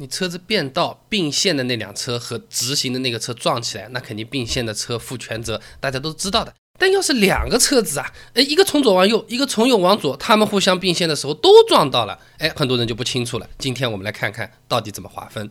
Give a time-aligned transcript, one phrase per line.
[0.00, 6.54] 你车子变道并线的那辆车和直行的那个车撞起来，那肯定并线的车负全责，大家都知道的。
[6.78, 13.46] 但要是两个车子啊，哎，一个从左往右，一个从右往左，他们互相并线的时候都撞到了，哎，很多人就不清楚了。
[13.58, 15.50] 今天我们来看看到底怎么划分。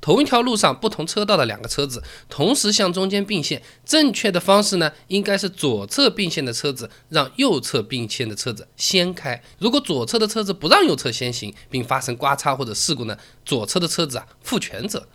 [0.00, 9.42] 同一条路上不同车道的两个车子同时向中间并线，正确的方式呢，应该是左侧并线的车子让右侧并线的车子先开。
[9.58, 15.06] 如果左侧的车子不让右侧先行，并发生刮擦或者事故呢，左侧的车子啊负全责。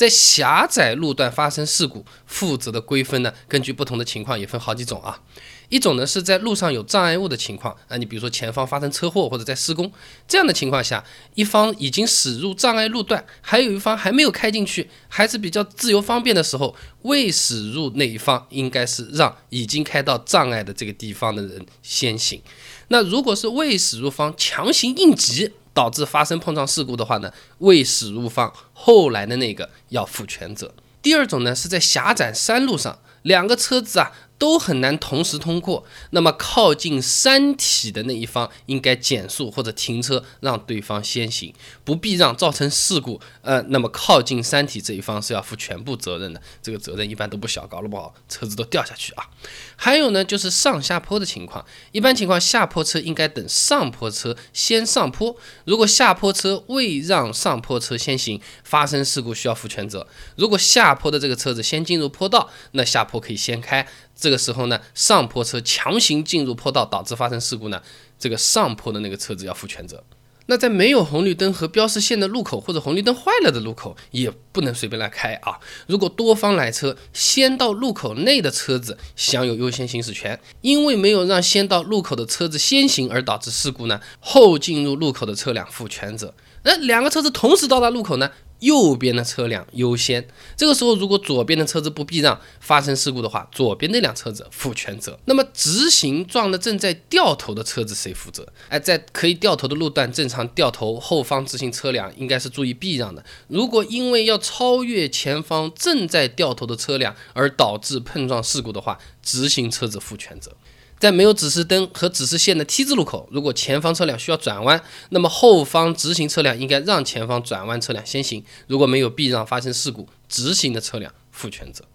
[0.00, 5.20] 在狭窄路段发生事故，负责的规分呢，根据不同的情况也分好几种啊。
[5.68, 9.92] 一种呢是在路上有障碍物的情况啊，你比如说前方发生车祸或者在施工
[10.26, 22.40] 这样的情况下，一方已经驶入障碍路段，还有一方还没有开进去，还是比较自由方便的时候，未驶入那一方应该是让已经开到障碍的这个地方的人先行。
[22.88, 30.74] 那如果是未驶入方强行应急导致发生碰撞事故的话呢，未驶入方后来的那个要负全责。
[31.02, 34.12] 第二种呢是在狭窄山路上，两个车子啊。
[34.40, 41.52] 都很难同时通过，那么靠近山体的那一方应该减速或者停车，让对方先行，
[41.84, 43.20] 不避让造成事故。
[43.42, 49.28] 呃，那么靠近山体这一方是要负全部责任的，这个责任一般都不小，搞得不好车子都掉下去啊。
[49.76, 60.06] 还有呢，就是上下坡的情况，一般情况下坡车应该等上坡车先上坡，如果下坡车未让上坡车先行，发生事故需要负全责。
[60.36, 63.86] 如果下坡的这个车子先进入坡道，那下坡可以先开。
[64.20, 67.82] 这个时候呢，上坡车强行进入坡道导致发生事故呢，
[68.18, 70.04] 这个上坡的那个车子要负全责。
[70.46, 75.60] 那在没有红绿灯和标识线的路口或者红绿灯坏了的路口，也不能随便来开啊。
[75.86, 86.34] 如果多方来车，先到路口内的车子享有优先行驶权，因为没有让先到路口的车子先行而导致事故呢，后进入路口的车辆负全责。
[86.64, 88.32] 那两个车子同时到达路口呢？
[88.60, 95.18] 右边的车辆优先，这个时候如果左边的车子不避让，发生事故的话，左边那辆车子负全责。
[95.24, 98.46] 那么直行撞的正在掉头的车子谁负责？
[98.68, 103.24] 哎，在可以掉头的路段正常掉头，后方直行车辆应该是注意避让的。
[103.48, 110.52] 如果因为要超越前方正在掉头的车辆而导致碰撞事故的话，直行车子负全责。
[111.00, 118.44] 在没有指示灯和指示线的 T 字路口，如果前方车辆需要转弯，那么后方直行车辆应该让前方转弯车辆先行。
[118.66, 121.86] 如果没有避让，发生事故，直行的车辆负全责。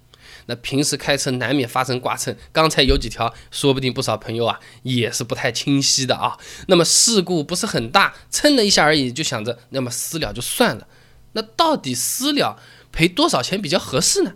[0.48, 6.38] 那平时开车难免发生刮蹭，刚才有几条，说不定不少朋友啊也是不太清晰的啊。
[6.68, 10.88] 那么事故不是很大，蹭了一下而已，就想着那么私了就算了。
[11.34, 12.60] 那到底私了
[12.92, 14.34] 赔多少钱比较合适呢？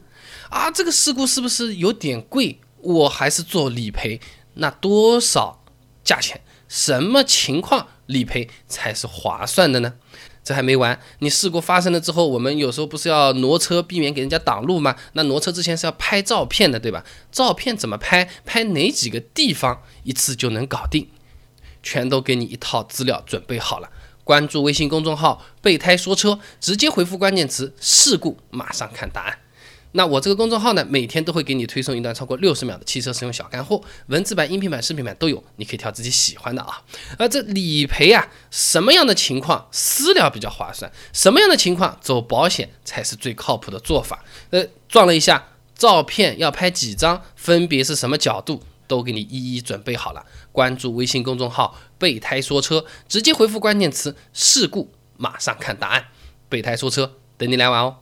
[0.51, 2.59] 啊，这个事故是不是有点贵？
[2.81, 4.21] 我还是做理赔。
[4.59, 5.63] 那多少
[6.03, 6.41] 价钱？
[6.67, 9.95] 什么情况理赔才是划算的呢？
[10.43, 14.95] 这还没完，你事故发生了之后，我们有时候不是要挪车，避免给人家挡路吗？
[15.13, 17.03] 那挪车之前是要拍照片的，对吧？
[17.31, 18.29] 照片怎么拍？
[18.45, 19.81] 拍哪几个地方？
[20.03, 21.09] 一次就能搞定，
[21.83, 23.89] 全都给你一套资料准备好了。
[24.23, 29.39] 关注微信公众号“备胎说车”，直接回复关键词“事故”，马上看答案。
[29.93, 36.83] 那我这个公众号呢，每天都会给你推送一段超过六十秒的汽车使用小干货，文字版、音频版、视频版都有，你可以挑自己喜欢的啊。
[37.17, 40.91] 而这理赔啊，什么样的情况私了比较划算？
[41.11, 44.23] 什么样的情况走保险才是最靠谱的做法？
[44.51, 50.23] 呃，撞了一下，照片要拍几张，分别是什么角度，都给你一一准备好了。
[50.51, 56.05] 关注微信公众号“备胎说车”，直接回复关键词“事故”，马上看答案。
[56.47, 57.97] 备胎说车，等你来玩哦。